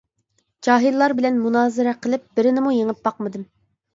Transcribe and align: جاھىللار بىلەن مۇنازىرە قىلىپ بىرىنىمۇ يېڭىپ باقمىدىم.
جاھىللار 0.67 1.13
بىلەن 1.19 1.37
مۇنازىرە 1.43 1.93
قىلىپ 2.05 2.25
بىرىنىمۇ 2.39 2.73
يېڭىپ 2.79 3.07
باقمىدىم. 3.09 3.45